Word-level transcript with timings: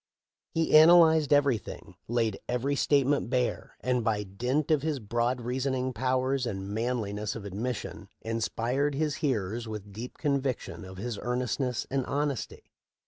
He 0.55 0.75
analyzed 0.75 1.31
everything, 1.31 1.93
laid 2.07 2.39
every 2.49 2.75
state 2.75 3.05
ment 3.05 3.29
bare, 3.29 3.77
and 3.81 4.03
by 4.03 4.23
dint 4.23 4.71
of 4.71 4.81
his 4.81 4.97
broad 4.99 5.39
reasoning 5.41 5.93
pow 5.93 6.23
ers 6.23 6.47
and 6.47 6.69
manliness 6.73 7.35
of 7.35 7.45
admission 7.45 8.09
inspired 8.23 8.95
his 8.95 9.17
hearers 9.17 9.67
with 9.67 9.93
deep 9.93 10.17
conviction 10.17 10.85
of 10.85 10.97
his 10.97 11.19
earnestness 11.19 11.85
and 11.91 12.03
hon 12.07 12.31
esty. 12.31 12.63